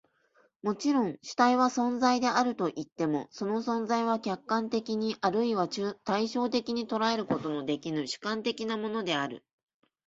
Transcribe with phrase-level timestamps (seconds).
[0.63, 5.69] もちろん、主体は存在であるといっても、その存在は客観的に或いは
[6.03, 9.45] 対象的に捉えることのできぬ主観的なものである。